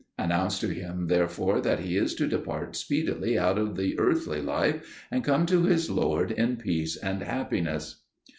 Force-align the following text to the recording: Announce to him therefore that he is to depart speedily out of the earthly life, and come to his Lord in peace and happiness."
Announce 0.17 0.57
to 0.61 0.69
him 0.69 1.05
therefore 1.05 1.61
that 1.61 1.81
he 1.81 1.95
is 1.95 2.15
to 2.15 2.25
depart 2.25 2.75
speedily 2.75 3.37
out 3.37 3.59
of 3.59 3.77
the 3.77 3.99
earthly 3.99 4.41
life, 4.41 5.05
and 5.11 5.23
come 5.23 5.45
to 5.45 5.61
his 5.65 5.91
Lord 5.91 6.31
in 6.31 6.57
peace 6.57 6.97
and 6.97 7.21
happiness." 7.21 8.01